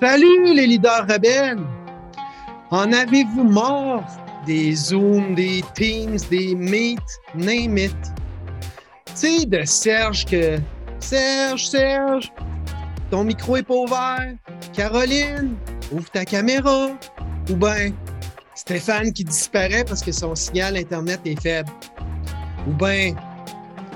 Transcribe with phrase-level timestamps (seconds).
[0.00, 1.66] Salut les leaders rebelles!
[2.70, 4.04] En avez-vous mort?
[4.46, 7.00] Des Zooms, des Teams, des Meet,
[7.34, 7.96] name it?
[9.06, 10.58] Tu sais, de Serge que
[11.00, 12.32] Serge, Serge,
[13.10, 14.34] ton micro est pas ouvert.
[14.72, 15.56] Caroline,
[15.90, 16.90] ouvre ta caméra.
[17.50, 17.90] Ou bien
[18.54, 21.72] Stéphane qui disparaît parce que son signal Internet est faible.
[22.68, 23.14] Ou bien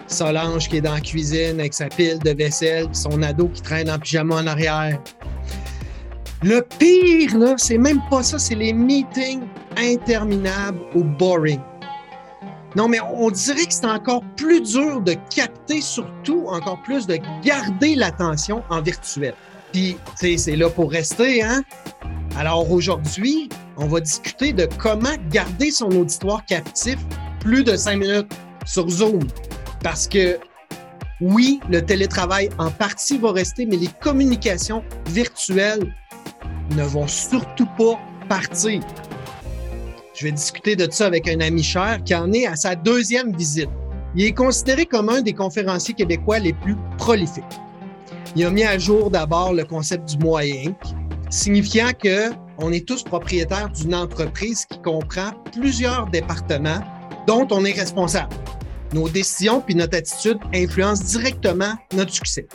[0.09, 3.89] Solange qui est dans la cuisine avec sa pile de vaisselle, son ado qui traîne
[3.89, 4.98] en pyjama en arrière.
[6.45, 9.43] Le pire, c'est même pas ça, c'est les meetings
[9.77, 11.61] interminables ou boring.
[12.75, 17.18] Non, mais on dirait que c'est encore plus dur de capter, surtout encore plus de
[17.45, 19.35] garder l'attention en virtuel.
[19.73, 21.63] Puis, tu sais, c'est là pour rester, hein?
[22.37, 26.96] Alors aujourd'hui, on va discuter de comment garder son auditoire captif
[27.40, 28.32] plus de cinq minutes
[28.67, 29.21] sur Zoom.
[29.82, 30.39] Parce que
[31.21, 35.95] oui, le télétravail en partie va rester, mais les communications virtuelles
[36.77, 38.81] ne vont surtout pas partir.
[40.15, 43.34] Je vais discuter de ça avec un ami cher qui en est à sa deuxième
[43.34, 43.70] visite.
[44.15, 47.45] Il est considéré comme un des conférenciers québécois les plus prolifiques.
[48.37, 50.75] Il a mis à jour d'abord le concept du moyen,
[51.31, 56.81] signifiant que on est tous propriétaires d'une entreprise qui comprend plusieurs départements
[57.27, 58.34] dont on est responsable.
[58.93, 62.47] Nos décisions puis notre attitude influencent directement notre succès.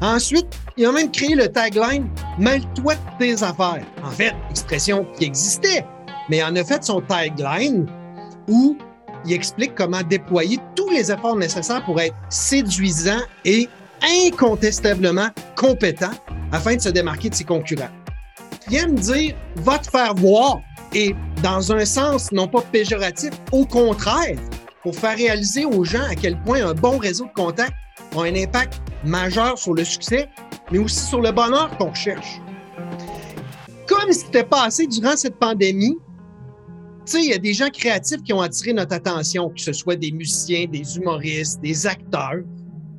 [0.00, 0.46] Ensuite,
[0.76, 3.84] il a même créé le tagline Mêle-toi de tes affaires.
[4.04, 5.84] En fait, expression qui existait,
[6.28, 7.86] mais en a fait son tagline
[8.48, 8.76] où
[9.24, 13.68] il explique comment déployer tous les efforts nécessaires pour être séduisant et
[14.26, 16.12] incontestablement compétent
[16.52, 17.90] afin de se démarquer de ses concurrents.
[18.70, 20.60] Il aime dire va te faire voir
[20.94, 24.38] et dans un sens non pas péjoratif, au contraire,
[24.82, 27.74] pour faire réaliser aux gens à quel point un bon réseau de contacts
[28.16, 30.28] a un impact majeur sur le succès,
[30.70, 32.40] mais aussi sur le bonheur qu'on cherche.
[33.86, 35.96] Comme ce qui était passé durant cette pandémie,
[37.14, 40.12] il y a des gens créatifs qui ont attiré notre attention, que ce soit des
[40.12, 42.42] musiciens, des humoristes, des acteurs.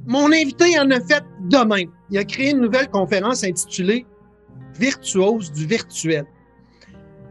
[0.07, 1.91] Mon invité en a fait de même.
[2.09, 4.05] Il a créé une nouvelle conférence intitulée
[4.79, 6.25] Virtuose du virtuel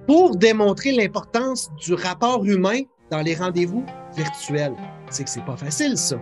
[0.06, 2.80] pour démontrer l'importance du rapport humain
[3.10, 3.84] dans les rendez-vous
[4.14, 4.74] virtuels.
[5.10, 6.20] C'est que c'est pas facile, ça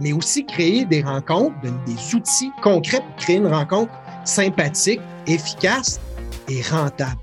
[0.00, 3.92] mais aussi créer des rencontres, des outils concrets pour créer une rencontre
[4.24, 6.00] sympathique, efficace
[6.48, 7.20] et rentable.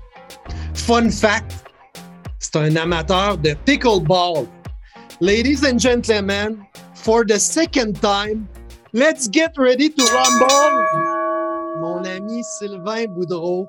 [0.74, 1.52] Fun fact,
[2.38, 4.46] c'est un amateur de pickleball.
[5.20, 6.58] Ladies and gentlemen,
[6.94, 8.46] for the second time,
[8.92, 11.16] let's get ready to rumble!
[11.80, 13.68] Mon ami Sylvain Boudreau.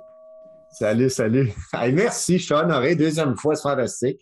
[0.72, 1.54] Salut, salut.
[1.94, 2.96] merci, Sean honoré.
[2.96, 4.20] Deuxième fois, c'est fantastique.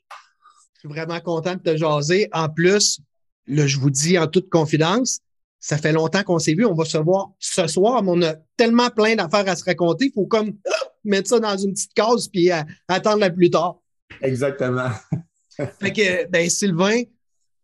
[0.75, 2.29] Je suis vraiment content de te jaser.
[2.31, 2.99] En plus,
[3.47, 5.19] là, je vous dis en toute confidence,
[5.59, 8.35] ça fait longtemps qu'on s'est vu, on va se voir ce soir, mais on a
[8.57, 10.53] tellement plein d'affaires à se raconter, il faut comme
[11.03, 13.79] mettre ça dans une petite case puis euh, attendre la plus tard.
[14.21, 14.89] Exactement.
[15.79, 17.01] fait que, ben, Sylvain,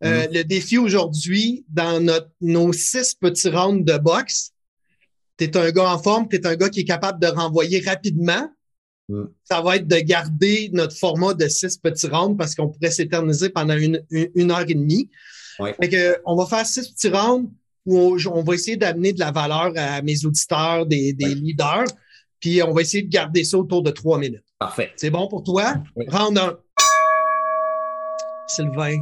[0.03, 0.33] euh, mm-hmm.
[0.33, 4.51] le défi aujourd'hui, dans notre, nos six petits rounds de boxe,
[5.37, 7.81] tu es un gars en forme, tu es un gars qui est capable de renvoyer
[7.81, 8.49] rapidement.
[9.09, 9.25] Mm.
[9.43, 13.49] Ça va être de garder notre format de six petits rounds parce qu'on pourrait s'éterniser
[13.49, 15.09] pendant une, une, heure et demie
[15.59, 17.49] on va faire six petits rounds
[17.85, 21.85] où on, va essayer d'amener de la valeur à mes auditeurs, des, leaders,
[22.39, 24.43] puis on va essayer de garder ça autour de trois minutes.
[24.59, 24.91] Parfait.
[24.95, 25.75] C'est bon pour toi?
[26.07, 26.57] Round 1.
[28.47, 28.97] Sylvain,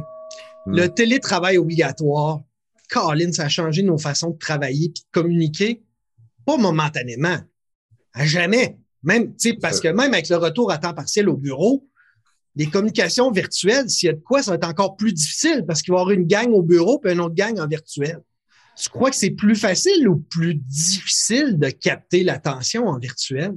[0.66, 0.76] hmm.
[0.76, 2.40] le télétravail obligatoire,
[2.88, 5.82] Colin, ça a changé nos façons de travailler et de communiquer,
[6.44, 7.38] pas momentanément,
[8.12, 8.76] à jamais.
[9.02, 11.88] Même, parce que même avec le retour à temps partiel au bureau,
[12.56, 15.82] les communications virtuelles, s'il y a de quoi, ça va être encore plus difficile parce
[15.82, 18.20] qu'il va y avoir une gang au bureau puis une autre gang en virtuel.
[18.76, 23.54] Tu crois que c'est plus facile ou plus difficile de capter l'attention en virtuel?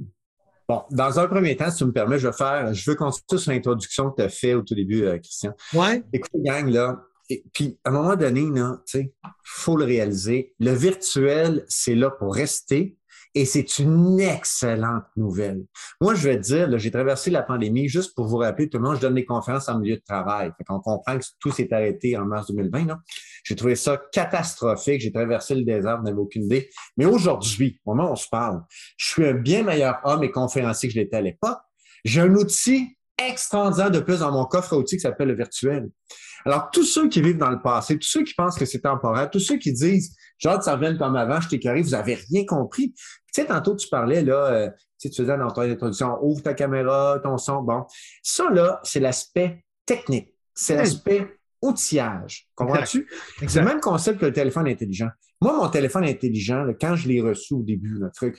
[0.68, 3.40] Bon, dans un premier temps, si tu me permets, je vais faire, je veux continuer
[3.40, 5.54] sur l'introduction que tu as fait au tout début, euh, Christian.
[5.74, 6.02] Ouais.
[6.12, 9.12] Écoute, gang, là, et puis à un moment donné, tu sais,
[9.42, 10.54] faut le réaliser.
[10.60, 12.96] Le virtuel, c'est là pour rester,
[13.34, 15.64] et c'est une excellente nouvelle.
[16.00, 18.84] Moi, je vais te dire, j'ai traversé la pandémie juste pour vous rappeler, tout le
[18.84, 20.52] monde, je donne des conférences en milieu de travail.
[20.56, 22.96] Fait qu'on comprend que tout s'est arrêté en mars 2020.
[23.42, 25.00] J'ai trouvé ça catastrophique.
[25.00, 26.70] J'ai traversé le désert, je n'avais aucune idée.
[26.96, 28.62] Mais aujourd'hui, au moment où on se parle,
[28.96, 31.58] je suis un bien meilleur homme et conférencier que je l'étais à l'époque.
[32.04, 35.88] J'ai un outil extraordinaire de plus dans mon coffre à outils qui s'appelle le virtuel.
[36.44, 39.30] Alors, tous ceux qui vivent dans le passé, tous ceux qui pensent que c'est temporaire,
[39.30, 42.94] tous ceux qui disent genre, ça revient comme avant, je t'ai vous avez rien compris.
[43.34, 44.70] Tu sais, tantôt, tu parlais, là, euh,
[45.00, 47.62] tu faisais dans ton introduction, ouvre ta caméra, ton son.
[47.62, 47.84] Bon,
[48.22, 50.32] ça, là, c'est l'aspect technique.
[50.54, 52.48] C'est l'aspect outillage.
[52.54, 53.08] Comprends-tu?
[53.48, 55.08] C'est le même concept que le téléphone intelligent.
[55.40, 58.36] Moi, mon téléphone intelligent, quand je l'ai reçu au début, le truc,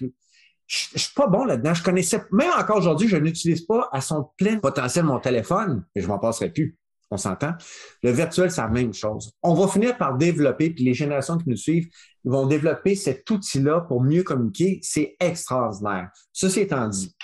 [0.67, 1.73] je, ne suis pas bon là-dedans.
[1.73, 6.01] Je connaissais, même encore aujourd'hui, je n'utilise pas à son plein potentiel mon téléphone et
[6.01, 6.77] je m'en passerai plus.
[7.11, 7.53] On s'entend?
[8.01, 9.31] Le virtuel, c'est la même chose.
[9.43, 11.87] On va finir par développer, puis les générations qui nous suivent
[12.23, 14.79] vont développer cet outil-là pour mieux communiquer.
[14.81, 16.09] C'est extraordinaire.
[16.33, 17.15] Ceci étant dit,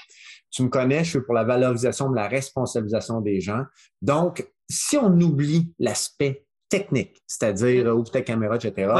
[0.51, 3.63] tu me connais, je suis pour la valorisation de la responsabilisation des gens.
[4.01, 8.93] Donc, si on oublie l'aspect technique, c'est-à-dire ouvre ta caméra, etc.,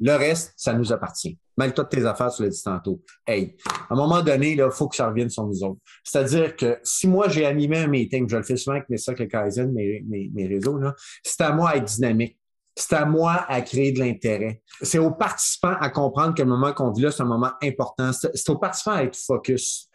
[0.00, 1.38] le reste, ça nous appartient.
[1.56, 3.00] Mêle-toi de tes affaires, tu l'as dit tantôt.
[3.26, 3.56] Hey,
[3.88, 5.80] à un moment donné, il faut que ça revienne sur nous autres.
[6.02, 9.18] C'est-à-dire que si moi, j'ai animé un meeting, je le fais souvent avec mes socs,
[9.18, 10.80] les Kaizen, mes, mes, mes réseaux,
[11.22, 12.38] c'est à moi à être dynamique.
[12.76, 14.60] C'est à moi à créer de l'intérêt.
[14.82, 18.10] C'est aux participants à comprendre que le moment qu'on vit là, c'est un moment important.
[18.12, 19.88] C'est aux participants à être focus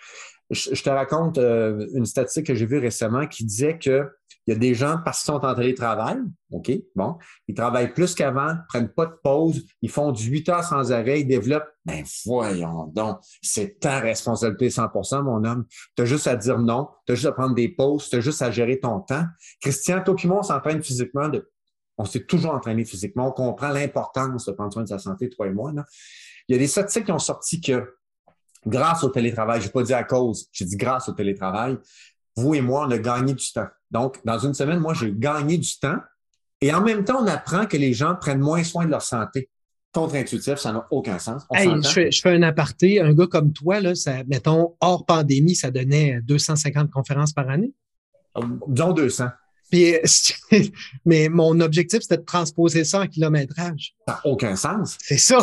[0.49, 4.07] je, te raconte euh, une statistique que j'ai vue récemment qui disait qu'il
[4.47, 6.17] y a des gens, parce qu'ils sont en télétravail,
[6.51, 7.17] OK, bon,
[7.47, 11.21] ils travaillent plus qu'avant, prennent pas de pause, ils font du 8 heures sans arrêt,
[11.21, 11.69] ils développent.
[11.85, 15.65] Ben voyons donc, c'est ta responsabilité 100% mon homme.
[15.95, 18.21] Tu as juste à dire non, tu as juste à prendre des pauses, tu as
[18.21, 19.25] juste à gérer ton temps.
[19.61, 21.29] Christian, toi et moi, on s'entraîne physiquement.
[21.29, 21.47] De...
[21.97, 23.27] On s'est toujours entraîné physiquement.
[23.27, 25.71] On comprend l'importance de prendre soin de sa santé, toi et moi.
[26.47, 27.98] Il y a des statistiques qui ont sorti que
[28.65, 31.77] grâce au télétravail, je n'ai pas dit à cause, j'ai dit grâce au télétravail,
[32.35, 33.67] vous et moi, on a gagné du temps.
[33.91, 35.97] Donc, dans une semaine, moi, j'ai gagné du temps.
[36.61, 39.49] Et en même temps, on apprend que les gens prennent moins soin de leur santé.
[39.93, 41.43] Contre-intuitif, ça n'a aucun sens.
[41.51, 43.01] je, fais, un aparté.
[43.01, 47.73] Un gars comme toi, là, ça, mettons, hors pandémie, ça donnait 250 conférences par année?
[48.37, 49.25] Euh, disons 200.
[51.05, 53.95] mais mon objectif, c'était de transposer ça en kilométrage.
[54.07, 54.97] Ça n'a aucun sens.
[54.99, 55.39] C'est ça.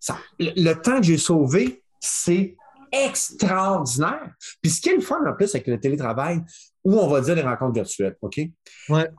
[0.00, 0.18] ça.
[0.38, 2.56] le, temps que j'ai sauvé, c'est
[2.92, 4.34] extraordinaire.
[4.62, 6.40] Puis ce qui est le fun en plus avec le télétravail,
[6.84, 8.40] ou on va dire les rencontres virtuelles, OK?
[8.88, 9.10] Ouais.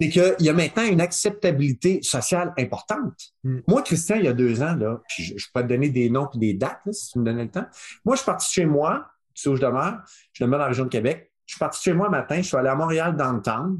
[0.00, 3.18] C'est qu'il y a maintenant une acceptabilité sociale importante.
[3.42, 3.60] Hmm.
[3.66, 6.28] Moi, Christian, il y a deux ans, là, puis je, peux te donner des noms
[6.34, 7.66] et des dates, si tu me donnais le temps.
[8.04, 10.02] Moi, je suis parti chez moi, tu sais où je demeure,
[10.32, 11.32] je demeure dans la région de Québec.
[11.46, 13.78] Je suis parti chez moi matin, je suis allé à Montréal downtown.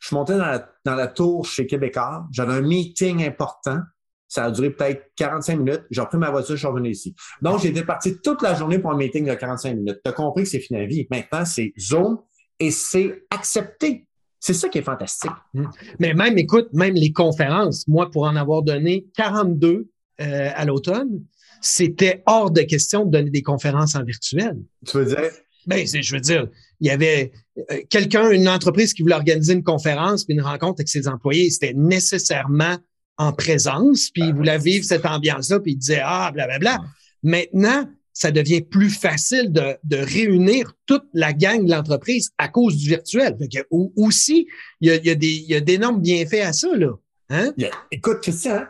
[0.00, 2.26] Je suis monté dans la, dans la tour chez Québécois.
[2.30, 3.80] J'avais un meeting important.
[4.28, 5.82] Ça a duré peut-être 45 minutes.
[5.90, 7.14] J'ai repris ma voiture, je suis revenu ici.
[7.40, 10.00] Donc, j'étais parti toute la journée pour un meeting de 45 minutes.
[10.04, 11.06] Tu as compris que c'est fini la vie.
[11.10, 12.18] Maintenant, c'est Zoom
[12.60, 14.06] et c'est accepté.
[14.38, 15.32] C'est ça qui est fantastique.
[15.54, 15.64] Mmh.
[15.98, 19.88] Mais même, écoute, même les conférences, moi, pour en avoir donné 42
[20.20, 21.24] euh, à l'automne,
[21.60, 24.56] c'était hors de question de donner des conférences en virtuel.
[24.86, 25.30] Tu veux dire?
[25.66, 26.46] Ben, je veux dire,
[26.80, 30.80] il y avait euh, quelqu'un, une entreprise qui voulait organiser une conférence puis une rencontre
[30.80, 31.50] avec ses employés.
[31.50, 32.76] C'était nécessairement
[33.18, 36.78] en présence, puis il voulait vivre cette ambiance-là, puis il disait Ah, blablabla.
[37.22, 42.76] Maintenant, ça devient plus facile de, de, réunir toute la gang de l'entreprise à cause
[42.76, 43.36] du virtuel.
[43.70, 44.48] Aussi,
[44.80, 46.92] il y a, il y a des, il y a d'énormes bienfaits à ça, là.
[47.30, 47.52] Hein?
[47.90, 48.64] Écoute, Christian,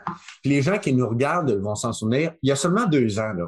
[0.44, 3.46] les gens qui nous regardent vont s'en souvenir, il y a seulement deux ans, là.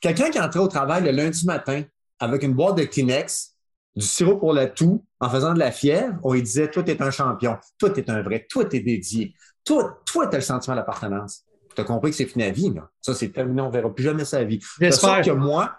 [0.00, 1.82] Quelqu'un qui entrait au travail le lundi matin
[2.20, 3.56] avec une boîte de Kleenex,
[3.96, 7.02] du sirop pour la toux, en faisant de la fièvre, on lui disait Toi, t'es
[7.02, 9.34] un champion, toi, t'es un vrai, toi, t'es dédié.
[9.70, 11.44] Toi, toi, tu as le sentiment d'appartenance.
[11.76, 12.74] Tu as compris que c'est fini à vie.
[12.74, 12.90] Là.
[13.00, 14.58] Ça, c'est terminé, on ne verra plus jamais sa vie.
[14.80, 15.76] J'espère que moi,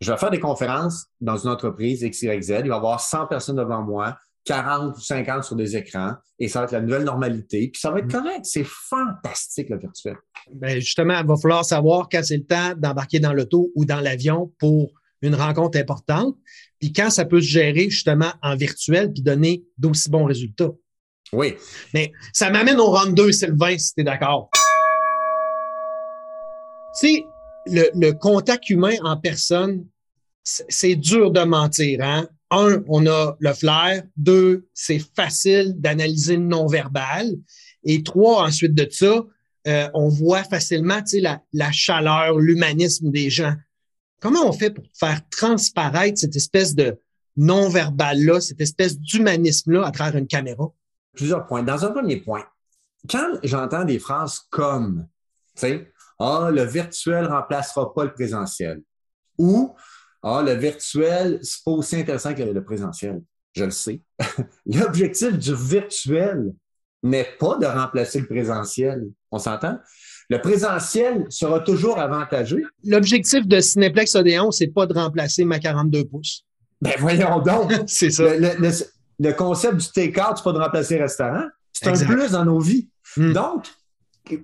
[0.00, 2.48] je vais faire des conférences dans une entreprise XYZ.
[2.48, 6.48] Il va y avoir 100 personnes devant moi, 40 ou 50 sur des écrans, et
[6.48, 7.68] ça va être la nouvelle normalité.
[7.70, 8.12] Puis ça va être mm.
[8.12, 8.44] correct.
[8.44, 10.16] C'est fantastique, le virtuel.
[10.50, 14.00] Bien, justement, il va falloir savoir quand c'est le temps d'embarquer dans l'auto ou dans
[14.00, 16.34] l'avion pour une rencontre importante,
[16.80, 20.70] puis quand ça peut se gérer justement en virtuel puis donner d'aussi bons résultats.
[21.34, 21.54] Oui.
[21.92, 24.50] Mais ça m'amène au round 2, Sylvain, si tu es d'accord.
[27.00, 27.24] Tu sais,
[27.66, 29.86] le, contact humain en personne,
[30.42, 32.00] c'est dur de mentir.
[32.02, 32.28] Hein?
[32.50, 34.04] Un, on a le flair.
[34.16, 37.32] Deux, c'est facile d'analyser le non-verbal.
[37.84, 39.24] Et trois, ensuite de ça,
[39.66, 41.00] euh, on voit facilement
[41.52, 43.54] la chaleur, l'humanisme des gens.
[44.20, 46.98] Comment on fait pour faire transparaître cette espèce de
[47.36, 50.72] non-verbal-là, cette espèce d'humanisme-là à travers une caméra?
[51.14, 51.62] Plusieurs points.
[51.62, 52.44] Dans un premier point,
[53.08, 55.06] quand j'entends des phrases comme,
[55.54, 58.82] tu sais, ah, le virtuel remplacera pas le présentiel,
[59.38, 59.74] ou
[60.22, 63.20] ah, le virtuel, c'est pas aussi intéressant que le présentiel.
[63.52, 64.00] Je le sais.
[64.66, 66.52] L'objectif du virtuel
[67.02, 69.04] n'est pas de remplacer le présentiel.
[69.30, 69.78] On s'entend?
[70.30, 72.62] Le présentiel sera toujours avantageux.
[72.84, 76.44] L'objectif de Cineplex Odéon, c'est pas de remplacer ma 42 pouces.
[76.80, 77.72] Ben voyons donc.
[77.86, 78.70] c'est ça le
[79.32, 81.44] concept du take-out, c'est pas de remplacer le restaurant.
[81.72, 82.88] C'est un plus dans nos vies.
[83.16, 83.32] Hmm.
[83.32, 83.66] Donc,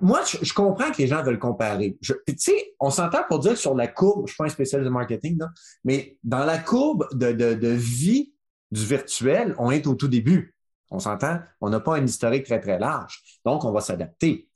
[0.00, 1.96] moi, je, comprends que les gens veulent comparer.
[2.02, 4.92] Tu sais, on s'entend pour dire sur la courbe, je suis pas un spécialiste de
[4.92, 5.38] marketing,
[5.84, 8.32] mais dans la courbe de, vie
[8.70, 10.54] du virtuel, on est au tout début.
[10.90, 11.38] On s'entend?
[11.60, 13.22] On n'a pas un historique très, très large.
[13.44, 14.48] Donc, on va s'adapter.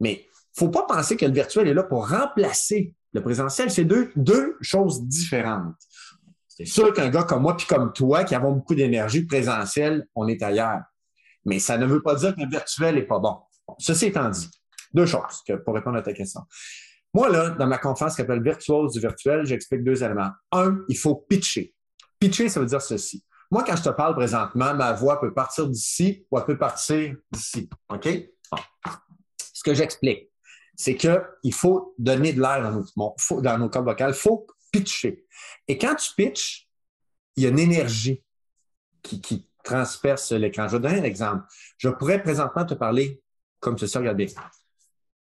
[0.00, 3.70] Mais il ne faut pas penser que le virtuel est là pour remplacer Le présentiel,
[3.70, 5.76] c'est deux, deux choses différentes.
[6.64, 10.28] C'est sûr qu'un gars comme moi puis comme toi, qui avons beaucoup d'énergie, présentiel, on
[10.28, 10.80] est ailleurs.
[11.44, 13.36] Mais ça ne veut pas dire qu'un virtuel n'est pas bon.
[13.78, 14.48] Ceci étant dit,
[14.94, 16.42] deux choses pour répondre à ta question.
[17.14, 20.30] Moi, là, dans ma conférence qui s'appelle Virtuose du virtuel, j'explique deux éléments.
[20.50, 21.74] Un, il faut pitcher.
[22.18, 23.24] Pitcher, ça veut dire ceci.
[23.50, 27.14] Moi, quand je te parle présentement, ma voix peut partir d'ici ou elle peut partir
[27.30, 27.68] d'ici.
[27.90, 28.08] OK?
[29.52, 30.30] Ce que j'explique,
[30.74, 34.12] c'est qu'il faut donner de l'air dans nos, dans nos cordes vocales.
[34.14, 35.26] Il faut pitcher.
[35.68, 36.68] Et quand tu pitches,
[37.36, 38.24] il y a une énergie
[39.02, 40.66] qui, qui transperce l'écran.
[40.68, 41.44] Je vais donner un exemple.
[41.78, 43.22] Je pourrais présentement te parler
[43.60, 44.26] comme ceci, regarde bien.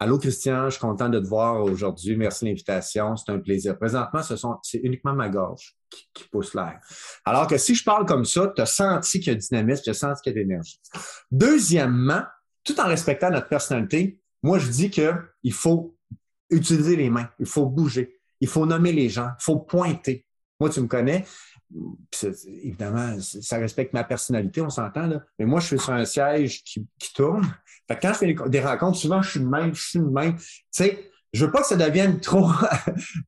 [0.01, 2.15] Allô, Christian, je suis content de te voir aujourd'hui.
[2.15, 3.17] Merci de l'invitation.
[3.17, 3.77] C'est un plaisir.
[3.77, 6.79] Présentement, ce sont, c'est uniquement ma gorge qui, pousse l'air.
[7.25, 9.89] Alors que si je parle comme ça, tu as senti qu'il y a dynamisme, tu
[9.89, 10.79] as senti qu'il y a de l'énergie.
[11.29, 12.23] Deuxièmement,
[12.63, 15.97] tout en respectant notre personnalité, moi, je dis qu'il faut
[16.49, 20.25] utiliser les mains, il faut bouger, il faut nommer les gens, il faut pointer.
[20.59, 21.25] Moi, tu me connais,
[22.63, 25.09] évidemment, ça respecte ma personnalité, on s'entend.
[25.37, 27.45] Mais moi, je suis sur un siège qui, tourne.
[27.89, 30.35] quand je fais des rencontres, souvent, je suis de même, je suis de même.
[30.35, 32.49] Tu sais, je veux pas que ça devienne trop,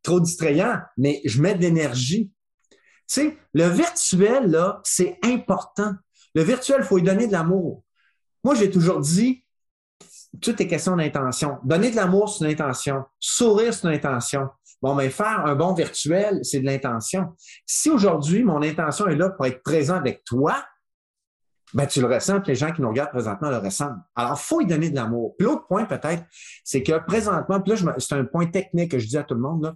[0.04, 2.32] trop distrayant, mais je mets de l'énergie.
[2.70, 2.78] Tu
[3.08, 5.94] sais, le virtuel, là, c'est important.
[6.34, 7.84] Le virtuel, il faut lui donner de l'amour.
[8.44, 9.44] Moi, j'ai toujours dit,
[10.42, 11.58] tout est question d'intention.
[11.64, 13.04] Donner de l'amour, c'est une intention.
[13.20, 14.50] Sourire, c'est une intention.
[14.82, 17.36] Bon, mais faire un bon virtuel, c'est de l'intention.
[17.66, 20.56] Si aujourd'hui, mon intention est là pour être présent avec toi,
[21.74, 23.98] ben, tu le ressens, les gens qui nous regardent présentement le ressentent.
[24.16, 25.36] Alors, il faut y donner de l'amour.
[25.40, 26.24] l'autre point, peut-être,
[26.64, 29.42] c'est que présentement, puis là, c'est un point technique que je dis à tout le
[29.42, 29.76] monde, là.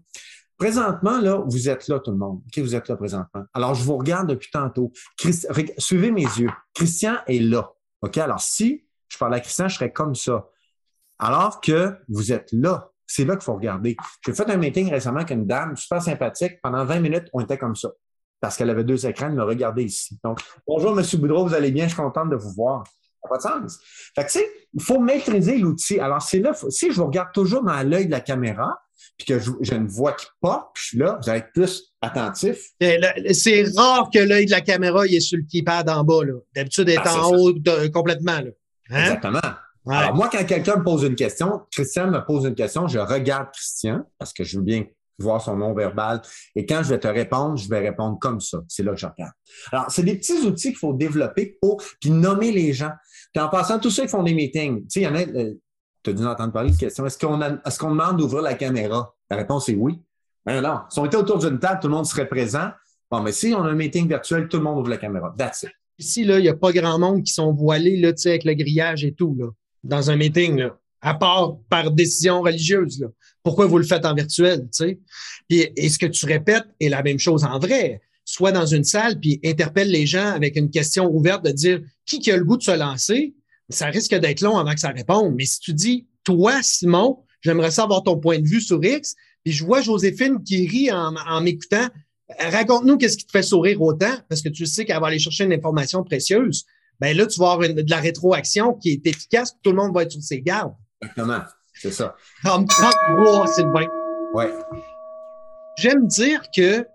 [0.57, 2.41] Présentement, là, vous êtes là, tout le monde.
[2.47, 3.43] OK, vous êtes là présentement.
[3.53, 4.91] Alors, je vous regarde depuis tantôt.
[5.77, 6.50] suivez mes yeux.
[6.74, 7.74] Christian est là.
[8.01, 8.17] OK?
[8.17, 10.47] Alors, si je parle à Christian, je serais comme ça.
[11.19, 12.89] Alors que vous êtes là.
[13.07, 13.95] C'est là qu'il faut regarder.
[14.25, 16.59] J'ai fait un meeting récemment avec une dame super sympathique.
[16.62, 17.89] Pendant 20 minutes, on était comme ça.
[18.41, 20.19] Parce qu'elle avait deux écrans, elle me regardait ici.
[20.24, 21.05] Donc, bonjour, M.
[21.19, 21.85] Boudreau, vous allez bien?
[21.85, 22.83] Je suis contente de vous voir.
[22.85, 22.93] Ça
[23.24, 23.79] n'a pas de sens.
[24.13, 26.00] Fait que, tu sais, il faut maîtriser l'outil.
[26.00, 28.79] Alors, c'est là, si je vous regarde toujours dans l'œil de la caméra,
[29.17, 31.93] puis que j'ai une voix qui pop, puis je suis là, vous allez être plus
[32.01, 32.71] attentif.
[32.79, 36.19] C'est rare que l'œil de la caméra il est sur le keypad en bas.
[36.55, 37.53] D'habitude, il est ah, en haut
[37.93, 38.39] complètement.
[38.41, 38.50] Là.
[38.89, 39.01] Hein?
[39.01, 39.39] Exactement.
[39.88, 43.50] Alors, moi, quand quelqu'un me pose une question, Christian me pose une question, je regarde
[43.54, 44.86] Christian parce que je veux bien
[45.18, 46.22] voir son nom verbal.
[46.56, 48.60] Et quand je vais te répondre, je vais répondre comme ça.
[48.68, 49.34] C'est là que je regarde.
[49.72, 52.92] Alors, c'est des petits outils qu'il faut développer pour puis nommer les gens.
[53.34, 55.22] Puis en passant, tous ceux qui font des meetings, tu sais, il y en a,
[55.22, 55.54] euh,
[56.04, 57.06] tu as dû entendre parler de question.
[57.06, 59.15] Est-ce qu'on est-ce qu'on demande d'ouvrir la caméra?
[59.30, 60.01] La réponse est oui.
[60.46, 60.82] Ben non.
[60.89, 62.70] Si on était autour d'une table, tout le monde serait présent.
[63.10, 65.34] Bon, mais si on a un meeting virtuel, tout le monde ouvre la caméra.
[65.38, 65.72] That's it.
[65.98, 68.44] Ici, là, il n'y a pas grand monde qui sont voilés, là, tu sais, avec
[68.44, 69.48] le grillage et tout, là
[69.86, 73.00] dans un meeting, là, à part par décision religieuse.
[73.00, 73.08] Là.
[73.44, 74.68] Pourquoi vous le faites en virtuel?
[74.75, 75.00] Tu
[75.50, 75.72] sais?
[75.77, 78.01] Et ce que tu répètes est la même chose en vrai.
[78.25, 82.20] Soit dans une salle, puis interpelle les gens avec une question ouverte de dire qui
[82.20, 83.36] qui a le goût de se lancer,
[83.70, 85.36] ça risque d'être long avant que ça réponde.
[85.36, 89.54] Mais si tu dis, toi, Simon, j'aimerais savoir ton point de vue sur X, puis
[89.54, 91.88] je vois Joséphine qui rit en, en m'écoutant,
[92.39, 95.44] raconte-nous qu'est-ce qui te fait sourire autant, parce que tu sais qu'elle va aller chercher
[95.44, 96.65] une information précieuse
[96.99, 100.03] ben là, tu vas avoir de la rétroaction qui est efficace, tout le monde va
[100.03, 100.73] être sur ses gardes.
[101.01, 101.41] Exactement,
[101.73, 102.15] c'est ça.
[102.43, 102.65] Comme
[103.19, 103.87] oh, c'est bien.
[104.33, 104.51] Ouais.
[105.77, 106.87] J'aime dire que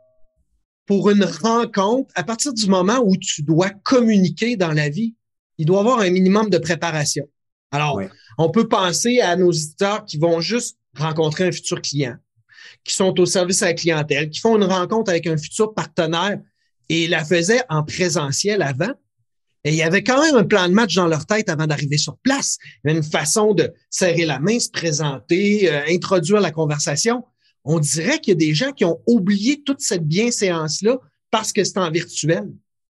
[0.86, 5.14] pour une rencontre, à partir du moment où tu dois communiquer dans la vie,
[5.58, 7.28] il doit y avoir un minimum de préparation.
[7.70, 8.00] Alors,
[8.38, 12.16] on peut penser à nos auditeurs qui vont juste rencontrer un futur client,
[12.82, 16.40] qui sont au service à la clientèle, qui font une rencontre avec un futur partenaire
[16.88, 18.92] et la faisaient en présentiel avant.
[19.64, 21.98] Et il y avait quand même un plan de match dans leur tête avant d'arriver
[21.98, 22.56] sur place.
[22.62, 27.24] Il y avait une façon de serrer la main, se présenter, euh, introduire la conversation.
[27.64, 30.98] On dirait qu'il y a des gens qui ont oublié toute cette bienséance-là
[31.30, 32.50] parce que c'est en virtuel.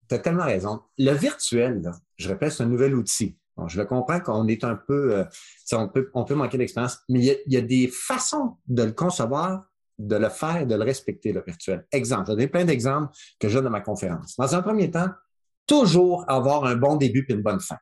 [0.08, 0.80] Tu as tellement raison.
[0.98, 3.36] Le virtuel, je répète, c'est un nouvel outil.
[3.66, 5.24] je le comprends qu'on est un peu, euh,
[5.72, 9.64] on, peut, manquer d'expérience, mais il y, a, des façons de le concevoir,
[9.98, 11.86] de le faire, de le respecter, le virtuel.
[11.92, 13.10] Exemple, j'ai plein d'exemples
[13.40, 14.36] que j'ai dans ma conférence.
[14.36, 15.08] Dans un premier temps,
[15.68, 17.76] toujours avoir un bon début puis une bonne fin.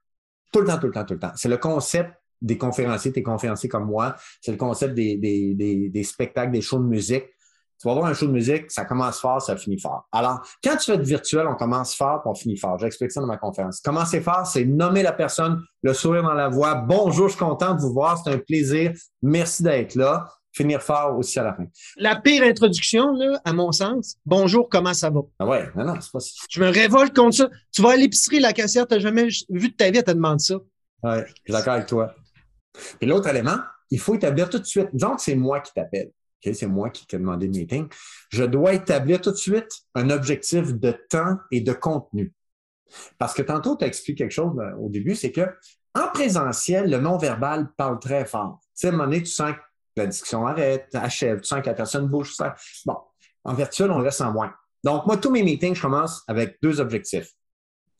[0.52, 1.32] Tout le temps, tout le temps, tout le temps.
[1.36, 2.10] C'est le concept
[2.42, 4.14] des conférenciers, tes conférenciers comme moi.
[4.42, 7.24] C'est le concept des, des, des, spectacles, des shows de musique.
[7.78, 10.08] Tu vas avoir un show de musique, ça commence fort, ça finit fort.
[10.10, 12.78] Alors, quand tu fais du virtuel, on commence fort, puis on finit fort.
[12.78, 13.80] J'explique ça dans ma conférence.
[13.80, 16.74] Commencer fort, c'est nommer la personne, le sourire dans la voix.
[16.74, 18.92] Bonjour, je suis content de vous voir, c'est un plaisir.
[19.22, 20.26] Merci d'être là
[20.56, 21.66] finir fort aussi à la fin.
[21.96, 25.20] La pire introduction, là, à mon sens, bonjour, comment ça va?
[25.38, 27.50] Ah ouais, non, non, c'est pas Je me révolte contre ça.
[27.72, 30.40] Tu vas à l'épicerie, la caissière, t'as jamais vu de ta vie, elle te demande
[30.40, 30.56] ça.
[31.02, 32.14] Ouais, je suis d'accord avec toi.
[32.98, 33.58] Puis l'autre élément,
[33.90, 34.88] il faut établir tout de suite.
[34.92, 36.10] Disons que c'est moi qui t'appelle.
[36.42, 37.88] c'est moi qui ai demandé le meeting,
[38.30, 42.32] je dois établir tout de suite un objectif de temps et de contenu.
[43.18, 45.48] Parce que tantôt, tu as expliqué quelque chose euh, au début, c'est que
[45.94, 48.60] en présentiel, le non-verbal parle très fort.
[48.62, 49.60] Tu sais, à un moment donné, tu sens que
[49.96, 52.34] la discussion arrête, achève, tu sens que la personne bouge.
[52.34, 52.54] Ça.
[52.84, 52.96] Bon,
[53.44, 54.52] en virtuel, on reste en moins.
[54.84, 57.30] Donc, moi, tous mes meetings, je commence avec deux objectifs.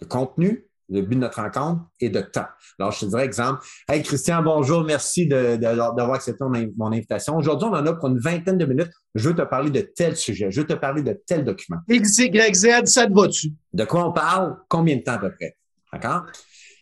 [0.01, 2.47] Le contenu le but de notre rencontre et de temps.
[2.79, 7.37] Alors, je te dirais exemple, Hey Christian, bonjour, merci d'avoir accepté mon, invitation.
[7.37, 8.91] Aujourd'hui, on en a pour une vingtaine de minutes.
[9.15, 11.79] Je veux te parler de tel sujet, je veux te parler de tel document.
[11.89, 13.53] X, Y, Z, ça te va-tu?
[13.73, 14.57] De quoi on parle?
[14.69, 15.57] Combien de temps à peu près?
[15.93, 16.27] D'accord?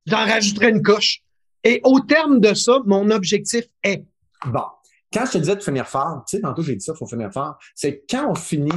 [0.06, 1.20] J'en rajouterai une coche.
[1.62, 4.04] Et au terme de ça, mon objectif est.
[4.46, 4.64] Bon.
[5.14, 7.06] Quand je te disais de finir fort, tu sais, tantôt j'ai dit ça, il faut
[7.06, 8.72] finir fort, c'est quand on finit,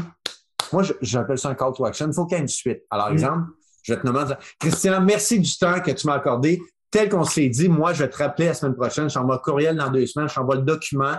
[0.72, 2.84] moi j'appelle ça un call to action, il faut qu'il y ait une suite.
[2.91, 3.13] Alors, mm.
[3.13, 3.48] exemple,
[3.88, 6.62] je vais te nommer Christian, merci du temps que tu m'as accordé.
[6.91, 9.10] Tel qu'on s'est dit, moi, je vais te rappeler la semaine prochaine.
[9.10, 11.15] Je t'envoie courriel dans deux semaines, je t'envoie le document.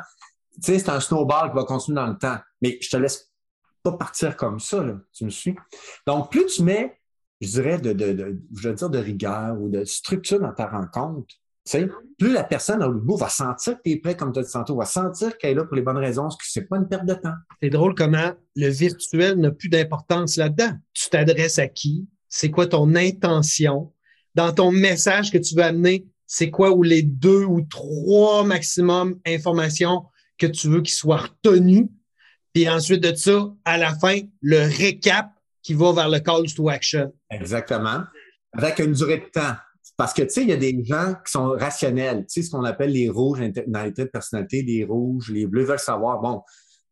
[0.62, 2.36] Tu sais, c'est un snowball qui va continuer dans le temps.
[2.60, 3.30] Mais je te laisse
[3.82, 4.94] pas partir comme ça, là.
[5.12, 5.56] Tu me suis?
[6.06, 7.00] Donc, plus tu mets,
[7.40, 11.34] je dirais, de, de, je veux dire, de rigueur ou de structure dans ta rencontre,
[12.18, 14.52] plus la personne au bout va sentir que tu es prêt, comme tu as dit
[14.52, 17.06] tantôt, va sentir qu'elle est là pour les bonnes raisons, ce n'est pas une perte
[17.06, 17.34] de temps.
[17.62, 20.72] C'est drôle comment le virtuel n'a plus d'importance là-dedans.
[20.94, 22.08] Tu t'adresses à qui?
[22.28, 23.92] c'est quoi ton intention?
[24.34, 29.18] Dans ton message que tu veux amener, c'est quoi ou les deux ou trois maximum
[29.26, 30.04] informations
[30.36, 31.88] que tu veux qu'ils soient retenues.
[32.52, 35.30] Puis ensuite de ça, à la fin, le récap
[35.62, 37.12] qui va vers le call to action.
[37.30, 38.04] Exactement.
[38.52, 39.56] Avec une durée de temps.
[39.98, 42.20] Parce que, tu sais, il y a des gens qui sont rationnels.
[42.20, 45.44] Tu sais, ce qu'on appelle les rouges dans les traits de personnalité, les rouges, les
[45.44, 46.40] bleus veulent savoir, bon,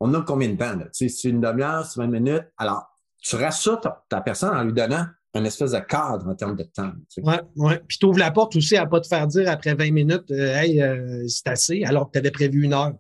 [0.01, 0.77] on a combien de temps?
[0.93, 2.47] Tu sais, c'est une demi-heure, c'est 20 minutes.
[2.59, 2.85] Alors,
[3.23, 6.91] tu rassures ta personne en lui donnant un espèce de cadre en termes de temps.
[7.19, 7.81] Oui, ouais.
[7.87, 10.31] Puis tu ouvres la porte aussi à ne pas te faire dire après 20 minutes
[10.33, 12.95] euh, Hey, euh, c'est assez, alors que tu avais prévu une heure.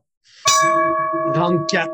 [1.34, 1.90] 34.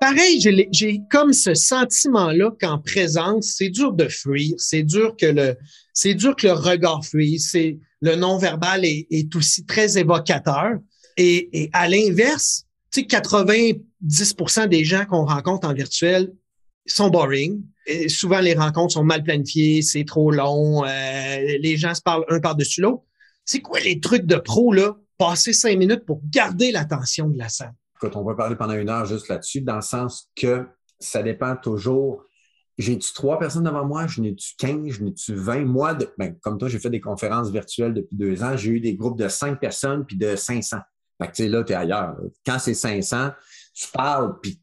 [0.00, 0.40] Pareil,
[0.72, 5.56] j'ai comme ce sentiment-là qu'en présence, c'est dur de fuir, c'est dur que le,
[5.92, 10.78] c'est dur que le regard fuit, c'est le non-verbal est, est, aussi très évocateur.
[11.18, 16.32] Et, et à l'inverse, tu sais, 90% des gens qu'on rencontre en virtuel
[16.86, 17.62] sont boring
[18.08, 22.40] souvent, les rencontres sont mal planifiées, c'est trop long, euh, les gens se parlent un
[22.40, 23.02] par-dessus l'autre.
[23.44, 24.96] C'est quoi les trucs de pro, là?
[25.18, 27.74] Passer cinq minutes pour garder l'attention de la salle?
[28.02, 30.66] On peut parler pendant une heure juste là-dessus, dans le sens que
[30.98, 32.24] ça dépend toujours.
[32.78, 34.06] J'ai-tu trois personnes devant moi?
[34.06, 34.88] Je n'ai-tu 15?
[34.88, 35.64] Je n'ai-tu 20?
[35.66, 38.56] Moi, ben, comme toi, j'ai fait des conférences virtuelles depuis deux ans.
[38.56, 40.78] J'ai eu des groupes de cinq personnes puis de 500.
[41.20, 42.16] Fait que, là, tu es ailleurs.
[42.46, 43.32] Quand c'est 500,
[43.74, 44.62] tu parles, puis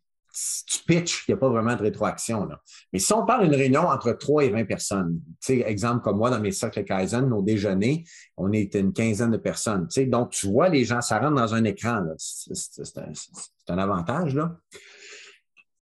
[0.66, 2.46] tu pitches, il n'y a pas vraiment de rétroaction.
[2.46, 2.62] Là.
[2.94, 5.20] Mais si on parle d'une réunion entre 3 et 20 personnes,
[5.50, 8.04] exemple comme moi dans mes cercles Kaizen, nos déjeuners,
[8.38, 9.88] on est une quinzaine de personnes.
[10.08, 12.04] Donc, tu vois les gens, ça rentre dans un écran.
[12.18, 14.36] C'est un, un, avantage.
[14.36, 14.58] Là.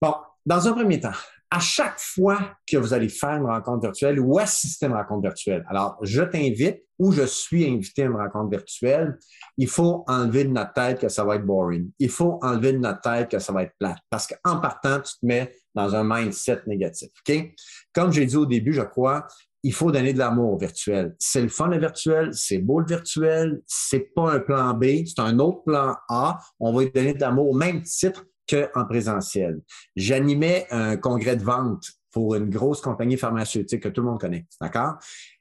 [0.00, 0.14] Bon,
[0.46, 1.12] dans un premier temps,
[1.54, 5.22] à chaque fois que vous allez faire une rencontre virtuelle ou assister à une rencontre
[5.22, 9.16] virtuelle, alors je t'invite ou je suis invité à une rencontre virtuelle,
[9.56, 11.90] il faut enlever de notre tête que ça va être boring.
[12.00, 13.94] Il faut enlever de notre tête que ça va être plat.
[14.10, 17.10] Parce qu'en partant, tu te mets dans un mindset négatif.
[17.28, 17.54] OK?
[17.92, 19.24] Comme j'ai dit au début, je crois,
[19.62, 21.14] il faut donner de l'amour au virtuel.
[21.20, 25.20] C'est le fun le virtuel, c'est beau le virtuel, c'est pas un plan B, c'est
[25.20, 26.40] un autre plan A.
[26.58, 29.60] On va lui donner de l'amour au même titre qu'en présentiel.
[29.96, 34.46] J'animais un congrès de vente pour une grosse compagnie pharmaceutique que tout le monde connaît.
[34.60, 34.94] D'accord?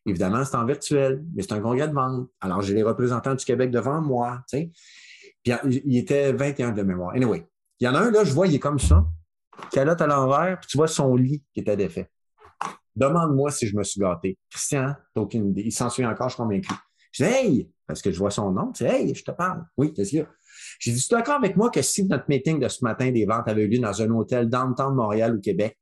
[0.05, 2.29] Évidemment, c'est en virtuel, mais c'est un congrès de vente.
[2.41, 4.41] Alors, j'ai les représentants du Québec devant moi.
[4.49, 4.71] Tu sais.
[5.43, 7.13] Puis, il était 21 de mémoire.
[7.15, 7.45] Anyway,
[7.79, 9.05] il y en a un, là, je vois, il est comme ça,
[9.71, 12.09] calotte à l'envers, puis tu vois son lit qui était défait.
[12.95, 14.37] Demande-moi si je me suis gâté.
[14.49, 15.63] Christian, t'as aucune idée.
[15.65, 16.73] Il s'en souvient encore, je suis convaincu.
[17.11, 19.65] Je dis, hey, parce que je vois son nom, tu sais, hey, je te parle.
[19.77, 20.25] Oui, qu'est-ce?
[20.83, 23.25] J'ai dit, tu es d'accord avec moi que si notre meeting de ce matin des
[23.25, 25.79] ventes avait eu lieu dans un hôtel downtown Montréal ou Québec,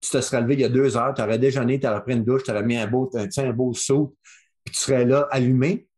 [0.00, 2.12] tu te serais levé il y a deux heures, tu aurais déjeuné, tu aurais pris
[2.12, 4.14] une douche, tu aurais mis un beau, un, un beau saut,
[4.62, 5.88] puis tu serais là allumé.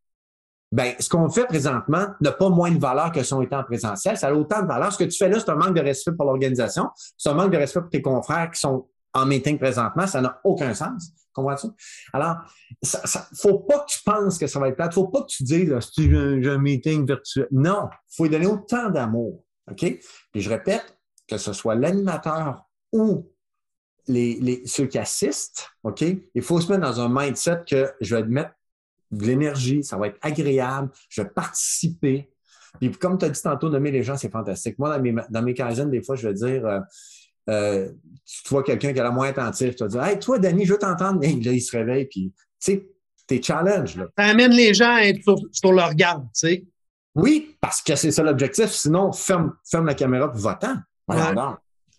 [0.72, 4.16] Ben, ce qu'on fait présentement n'a pas moins de valeur que son état en présentiel.
[4.16, 4.90] Ça a autant de valeur.
[4.90, 6.88] Ce que tu fais là, c'est un manque de respect pour l'organisation.
[7.18, 10.06] C'est un manque de respect pour tes confrères qui sont en meeting présentement.
[10.06, 11.12] Ça n'a aucun sens.
[11.32, 11.68] Comprends-tu?
[12.12, 12.36] Alors,
[12.82, 14.94] ça, ça, faut pas que tu penses que ça va être plate.
[14.94, 17.48] Faut pas que tu dises, si j'ai un, un, meeting virtuel.
[17.50, 17.88] Non.
[18.08, 19.44] Faut lui donner autant d'amour.
[19.70, 19.82] OK?
[19.84, 20.00] Et
[20.34, 23.32] je répète, que ce soit l'animateur ou
[24.08, 26.04] les, ceux qui assistent, OK?
[26.34, 28.52] Il faut se mettre dans un mindset que je vais mettre
[29.10, 32.32] de l'énergie, ça va être agréable, je vais participer.
[32.80, 34.78] Puis comme tu as dit tantôt, nommer les gens, c'est fantastique.
[34.78, 36.80] Moi, dans mes, dans mes des fois, je vais dire, euh,
[37.48, 37.90] euh,
[38.24, 40.72] tu vois quelqu'un qui a la moins attentif, tu vas dire Hey, toi, Danny, je
[40.72, 41.20] veux t'entendre.
[41.20, 42.86] là, il se réveille, puis tu sais,
[43.26, 43.96] tes challenges.
[43.96, 44.06] Là.
[44.16, 45.20] Ça amène les gens à être
[45.52, 46.64] sur, leur garde, tu sais.
[47.14, 48.68] Oui, parce que c'est ça l'objectif.
[48.68, 50.76] Sinon, ferme, ferme la caméra pour votant.
[51.08, 51.18] Ouais.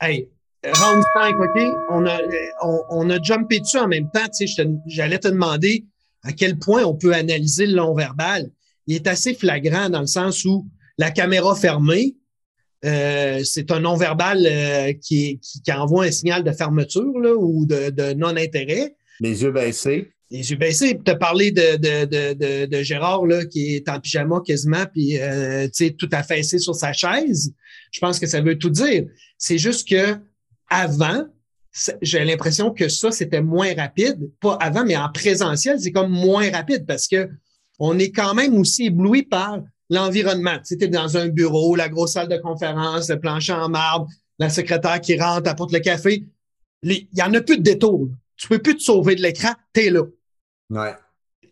[0.01, 0.29] Hey,
[0.63, 1.61] round 5, OK?
[1.89, 2.19] On a,
[2.63, 4.25] on, on a jumpé dessus en même temps.
[4.35, 5.85] Tu sais, j'allais te demander
[6.23, 8.49] à quel point on peut analyser le long verbal.
[8.87, 12.15] Il est assez flagrant dans le sens où la caméra fermée,
[12.85, 17.89] euh, c'est un non-verbal euh, qui, qui, envoie un signal de fermeture là, ou de,
[17.89, 18.95] de non-intérêt.
[19.19, 20.11] Les yeux baissés.
[20.29, 20.99] Les yeux baissés.
[21.03, 25.17] Tu as parlé de, de, de, de, Gérard là, qui est en pyjama quasiment, puis
[25.19, 25.67] euh,
[25.97, 27.53] tout affaissé sur sa chaise.
[27.91, 29.05] Je pense que ça veut tout dire.
[29.37, 30.17] C'est juste que
[30.69, 31.25] avant,
[32.01, 34.17] j'ai l'impression que ça, c'était moins rapide.
[34.41, 37.29] Pas avant, mais en présentiel, c'est comme moins rapide parce que
[37.79, 40.57] on est quand même aussi ébloui par l'environnement.
[40.65, 44.07] Tu es dans un bureau, la grosse salle de conférence, le plancher en marbre,
[44.39, 46.25] la secrétaire qui rentre, apporte le café.
[46.83, 48.09] Il y en a plus de détours.
[48.35, 50.03] Tu peux plus te sauver de l'écran, tu es là.
[50.69, 50.95] Ouais.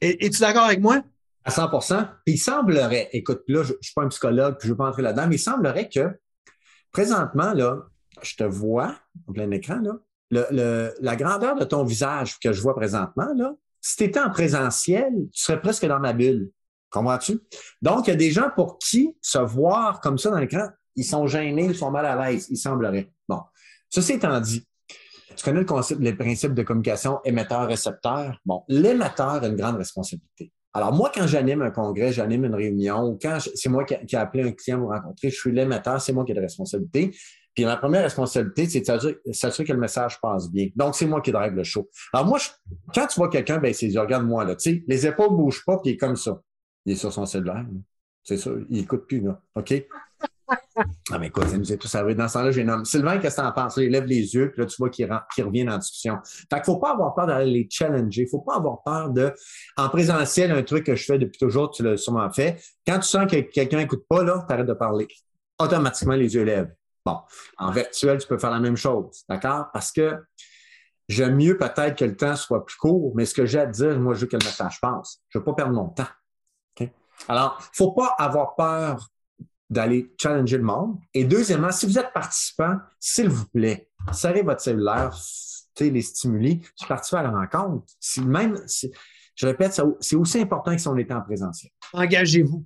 [0.02, 1.04] Es-tu d'accord avec moi?
[1.44, 1.70] À 100
[2.26, 4.78] Puis il semblerait, écoute, là, je ne suis pas un psychologue, puis je ne veux
[4.78, 6.20] pas entrer là-dedans, mais il semblerait que
[6.91, 7.84] présentement, là,
[8.22, 8.96] je te vois
[9.28, 9.94] en plein écran, là,
[10.32, 14.30] le, la grandeur de ton visage que je vois présentement, là, si tu étais en
[14.30, 16.52] présentiel, tu serais presque dans ma bulle.
[16.91, 17.39] Comprends-tu?
[17.82, 21.06] Donc, il y a des gens pour qui se voir comme ça dans l'écran, ils
[21.06, 23.12] sont gênés, ils sont mal à l'aise, il semblerait.
[23.27, 23.39] Bon.
[23.89, 24.67] Ceci étant dit,
[25.36, 28.38] tu connais le concept, les principes de communication émetteur-récepteur?
[28.45, 30.51] Bon, l'émetteur a une grande responsabilité.
[30.73, 34.15] Alors, moi, quand j'anime un congrès, j'anime une réunion, ou quand c'est moi qui, ai
[34.17, 37.12] appelé un client pour rencontrer, je suis l'émetteur, c'est moi qui ai de responsabilité.
[37.54, 40.69] Puis ma première responsabilité, c'est de s'assurer que le message passe bien.
[40.75, 41.89] Donc, c'est moi qui drive le show.
[42.13, 42.39] Alors moi,
[42.93, 45.77] quand tu vois quelqu'un, ben c'est regarde-moi là, tu sais, les épaules ne bougent pas,
[45.77, 46.39] puis il est comme ça.
[46.86, 47.65] Il est sur son cellulaire.
[48.24, 49.41] C'est ça, il n'écoute plus, là.
[49.56, 49.74] OK?
[51.12, 52.15] Ah, mais écoute, ça nous est tous arrivé.
[52.15, 53.78] Dans ce temps-là, j'ai nommé Sylvain, qu'est-ce que tu en penses?
[53.78, 56.20] Il lève les yeux, puis là, tu vois qu'il revient en discussion.
[56.24, 58.22] Fait qu'il ne faut pas avoir peur d'aller les challenger.
[58.22, 59.34] Il ne faut pas avoir peur de.
[59.78, 62.62] En présentiel, un truc que je fais depuis toujours, tu l'as sûrement fait.
[62.88, 65.08] Quand tu sens que quelqu'un n'écoute pas, là, tu arrêtes de parler.
[65.60, 66.74] Automatiquement, les yeux lèvent.
[67.06, 67.17] Bon,
[67.58, 69.67] en virtuel, tu peux faire la même chose, d'accord?
[69.74, 70.15] Parce que
[71.10, 74.00] j'aime mieux peut-être que le temps soit plus court, mais ce que j'ai à dire,
[74.00, 75.20] moi, je veux que le message passe.
[75.30, 76.08] Je ne veux pas perdre mon temps.
[77.27, 79.10] Alors, il ne faut pas avoir peur
[79.69, 80.97] d'aller challenger le monde.
[81.13, 85.15] Et deuxièmement, si vous êtes participant, s'il vous plaît, serrez votre cellulaire,
[85.79, 87.86] les stimuli, participez à la rencontre.
[87.99, 88.60] Si même,
[89.36, 91.71] je répète, c'est aussi important que si on était en présentiel.
[91.93, 92.63] Engagez-vous.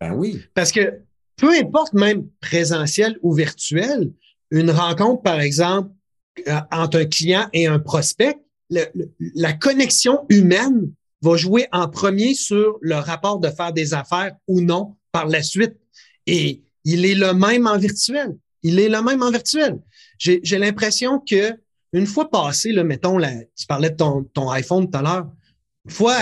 [0.00, 0.42] Ben oui.
[0.54, 1.00] Parce que
[1.36, 4.12] peu importe même présentiel ou virtuel,
[4.50, 5.90] une rencontre, par exemple,
[6.46, 8.38] euh, entre un client et un prospect,
[8.70, 14.60] la connexion humaine va jouer en premier sur le rapport de faire des affaires ou
[14.60, 15.74] non par la suite.
[16.26, 18.36] Et il est le même en virtuel.
[18.62, 19.80] Il est le même en virtuel.
[20.18, 21.52] J'ai l'impression que
[21.92, 25.30] une fois passé, là, mettons, la, tu parlais de ton, iPhone tout à l'heure,
[25.84, 26.16] une fois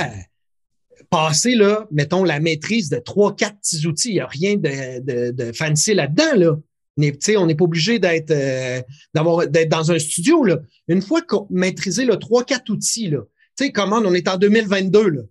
[1.10, 4.10] passer, là, mettons, la maîtrise de trois, quatre petits outils.
[4.10, 6.56] Il n'y a rien de, de, fancy là-dedans, là.
[6.96, 8.80] On n'est pas obligé d'être euh,
[9.12, 10.44] dans un studio.
[10.44, 10.58] Là.
[10.86, 13.20] Une fois maîtrisé trois, quatre outils, là,
[13.56, 15.22] tu sais, comment on est en 2022, là.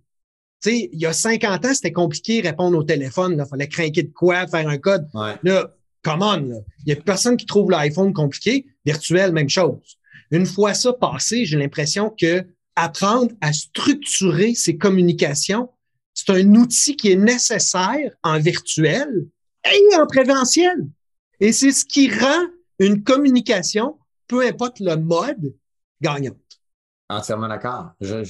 [0.62, 3.36] Tu sais, il y a 50 ans, c'était compliqué de répondre au téléphone.
[3.38, 5.06] Il fallait craquer de quoi, faire un code.
[5.42, 6.56] Là, comment, là.
[6.78, 8.66] Il n'y a personne qui trouve l'iPhone compliqué.
[8.86, 9.98] Virtuel, même chose.
[10.30, 15.70] Une fois ça passé, j'ai l'impression que apprendre à structurer ses communications,
[16.12, 19.26] c'est un outil qui est nécessaire en virtuel
[19.64, 20.88] et en présentiel.
[21.40, 22.46] Et c'est ce qui rend
[22.78, 25.54] une communication, peu importe le mode,
[26.00, 26.36] gagnante.
[27.08, 27.90] Entièrement d'accord.
[28.00, 28.24] Je,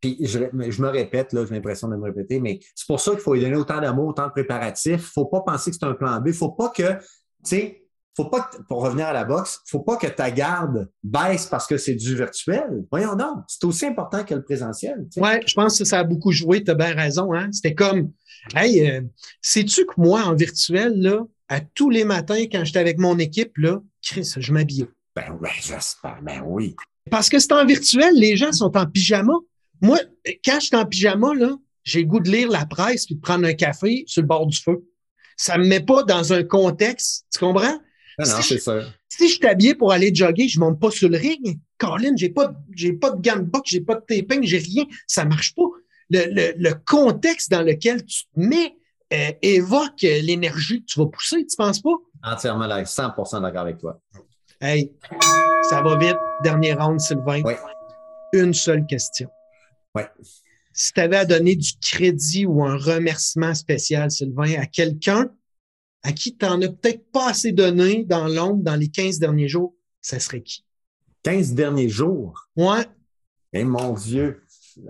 [0.00, 3.20] puis je, me répète, là, j'ai l'impression de me répéter, mais c'est pour ça qu'il
[3.20, 4.92] faut lui donner autant d'amour, autant de préparatifs.
[4.92, 6.28] Il ne faut pas penser que c'est un plan B.
[6.28, 7.00] Il ne faut pas que, tu
[7.44, 7.80] sais,
[8.16, 11.76] faut pas pour revenir à la boxe, faut pas que ta garde baisse parce que
[11.76, 12.84] c'est du virtuel.
[12.90, 15.06] Voyons donc, c'est aussi important que le présentiel.
[15.16, 17.32] Oui, je pense que ça a beaucoup joué, tu as bien raison.
[17.32, 17.50] Hein?
[17.52, 18.12] C'était comme,
[18.54, 19.02] hey, euh,
[19.42, 23.56] sais-tu que moi, en virtuel, là, à tous les matins, quand j'étais avec mon équipe,
[23.56, 24.88] là, Chris, je m'habillais.
[25.14, 26.76] Ben, ben, j'espère, ben oui.
[27.10, 29.32] Parce que c'est en virtuel, les gens sont en pyjama.
[29.80, 29.98] Moi,
[30.44, 33.20] quand je suis en pyjama, là, j'ai le goût de lire la presse puis de
[33.20, 34.84] prendre un café sur le bord du feu.
[35.36, 37.80] Ça me met pas dans un contexte, tu comprends?
[38.18, 38.82] Non, non, c'est ça.
[39.08, 41.58] Si je suis habillé pour aller jogger, je monte pas sur le ring.
[41.78, 44.84] Colin, j'ai pas, j'ai pas de gants de boxe, j'ai pas de taping, j'ai rien.
[45.06, 45.62] Ça marche pas.
[46.10, 48.76] Le, le, contexte dans lequel tu te mets
[49.12, 51.94] euh, évoque l'énergie que tu vas pousser, tu penses pas?
[52.22, 54.00] Entièrement là, 100% d'accord avec toi.
[54.62, 54.92] Hey,
[55.70, 56.18] ça va vite.
[56.42, 57.40] Dernier round, Sylvain.
[57.44, 57.54] Oui.
[58.34, 59.30] Une seule question.
[59.94, 60.02] Oui.
[60.74, 65.30] Si tu avais à donner du crédit ou un remerciement spécial, Sylvain, à quelqu'un
[66.02, 69.48] à qui tu n'en as peut-être pas assez donné dans l'ombre dans les 15 derniers
[69.48, 70.62] jours, ça serait qui?
[71.22, 72.48] 15 derniers jours?
[72.54, 72.84] Ouais.
[73.54, 74.42] Eh mon Dieu,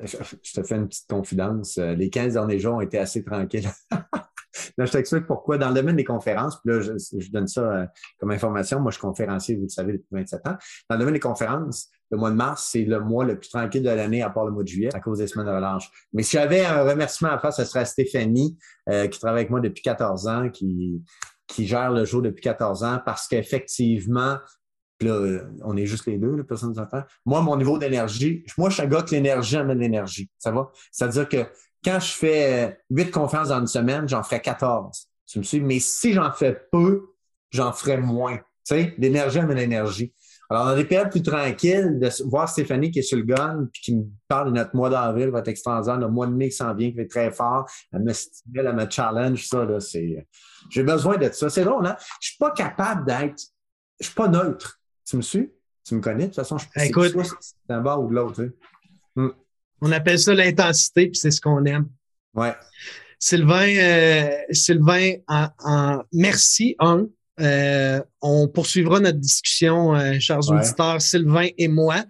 [0.03, 1.79] je te fais une petite confidence.
[1.79, 3.71] Les 15 derniers jours ont été assez tranquilles.
[4.79, 5.59] Là, je t'explique pourquoi.
[5.59, 7.87] Dans le domaine des conférences, puis là, je, donne ça euh,
[8.19, 8.81] comme information.
[8.81, 10.57] Moi, je suis conférencier, vous le savez, depuis 27 ans.
[10.89, 13.83] Dans le domaine des conférences, le mois de mars, c'est le mois le plus tranquille
[13.83, 15.91] de l'année, à part le mois de juillet, à cause des semaines de relâche.
[16.13, 18.59] Mais si j'avais un remerciement à faire, ce serait à Stéphanie,
[18.89, 21.03] euh, qui travaille avec moi depuis 14 ans, qui,
[21.47, 24.39] qui gère le jour depuis 14 ans, parce qu'effectivement,
[25.01, 27.07] là, on est juste les deux, la personne des affaires.
[27.25, 30.31] Moi, mon niveau d'énergie, moi, je suis l'énergie amène l'énergie.
[30.39, 30.71] Ça va?
[30.91, 31.47] C'est-à-dire que
[31.85, 35.09] quand je fais huit conférences dans une semaine, j'en ferai 14.
[35.27, 35.61] Tu me suis?
[35.61, 37.15] Mais si j'en fais peu,
[37.51, 38.37] j'en ferai moins.
[38.37, 40.13] Tu sais, l'énergie amène l'énergie.
[40.51, 43.83] Alors, dans des périodes plus tranquilles, de voir Stéphanie qui est sur le gun puis
[43.83, 46.75] qui me parle de notre mois d'avril être extraordinaire, le mois de mai qui s'en
[46.75, 50.27] vient, qui être très fort, elle me stimule, elle me challenge, ça, là, c'est.
[50.69, 51.49] J'ai besoin de ça.
[51.49, 51.97] C'est drôle, hein?
[52.21, 53.41] Je suis pas capable d'être.
[54.01, 54.81] Je suis pas neutre.
[55.05, 55.53] Tu me suis?
[55.85, 56.25] Tu me connais?
[56.25, 58.43] De toute façon, je suis Écoute, c'est un bord ou de l'autre.
[59.15, 59.29] Hmm.
[59.81, 61.87] On appelle ça l'intensité, puis c'est ce qu'on aime.
[62.35, 62.55] Ouais.
[63.19, 67.07] Sylvain, euh, Sylvain, en, merci, un.
[67.41, 72.05] Euh, on poursuivra notre discussion, euh, chers auditeurs, Sylvain et moi.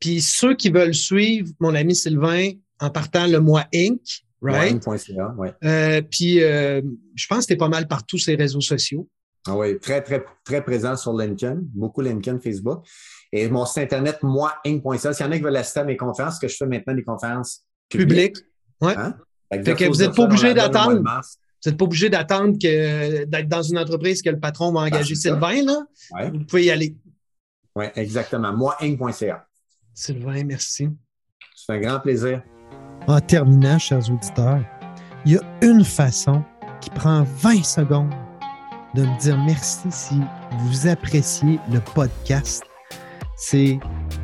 [0.00, 4.82] puis ceux qui veulent suivre mon ami Sylvain en partant le mois Inc., right?
[4.86, 6.02] Ouais.
[6.10, 9.08] puis je pense que tu es pas mal par tous ces réseaux sociaux.
[9.46, 12.86] Ah oui, très, très, très présent sur LinkedIn, beaucoup LinkedIn, Facebook.
[13.36, 15.12] Et mon site internet, moi-inc.ca.
[15.12, 17.02] S'il y en a qui veulent assister à mes conférences, que je fais maintenant des
[17.02, 18.36] conférences publiques.
[18.80, 18.94] Ouais.
[18.96, 19.16] Hein?
[19.50, 21.00] que vous n'êtes pas obligé d'attendre.
[21.00, 25.16] Vous n'êtes pas obligé d'attendre que d'être dans une entreprise que le patron va engager
[25.16, 26.30] Sylvain, là.
[26.32, 26.94] Vous pouvez y aller.
[27.74, 28.52] Oui, exactement.
[28.52, 29.44] Moi-inc.ca.
[29.92, 30.88] Sylvain, merci.
[31.56, 32.40] C'est un grand plaisir.
[33.08, 34.60] En terminant, chers auditeurs,
[35.26, 36.44] il y a une façon
[36.80, 38.14] qui prend 20 secondes
[38.94, 40.20] de me dire merci si
[40.60, 42.62] vous appréciez le podcast.
[43.36, 43.78] C'est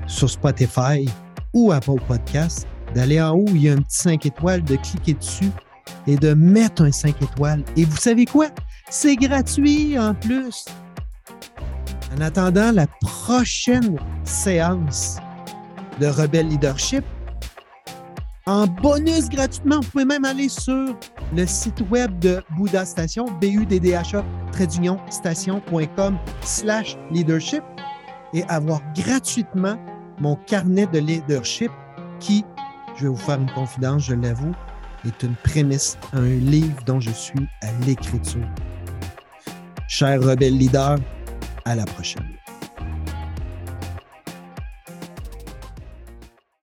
[0.07, 1.09] sur Spotify
[1.53, 5.15] ou Apple Podcast, d'aller en haut, il y a un petit 5 étoiles, de cliquer
[5.15, 5.51] dessus
[6.07, 7.65] et de mettre un 5 étoiles.
[7.77, 8.49] Et vous savez quoi?
[8.89, 10.65] C'est gratuit en plus.
[12.17, 15.19] En attendant la prochaine séance
[16.01, 17.05] de Rebelle Leadership,
[18.47, 19.77] en bonus gratuitement.
[19.81, 20.97] Vous pouvez même aller sur
[21.37, 24.25] le site web de Bouddha Station, B-U-D-D-H-A,
[25.11, 27.63] station.com slash leadership
[28.35, 29.77] et avoir gratuitement
[30.19, 31.71] mon carnet de leadership
[32.19, 32.45] qui,
[32.97, 34.55] je vais vous faire une confidence, je l'avoue,
[35.07, 38.47] est une prémisse à un livre dont je suis à l'écriture.
[39.89, 40.99] Cher rebelle leader,
[41.65, 42.40] à la prochaine.